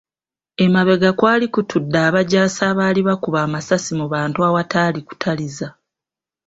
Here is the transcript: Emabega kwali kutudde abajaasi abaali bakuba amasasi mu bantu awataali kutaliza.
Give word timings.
Emabega 0.65 1.09
kwali 1.19 1.45
kutudde 1.53 1.97
abajaasi 2.07 2.61
abaali 2.71 3.01
bakuba 3.07 3.39
amasasi 3.45 3.91
mu 3.99 4.05
bantu 4.13 4.39
awataali 4.47 4.99
kutaliza. 5.07 5.67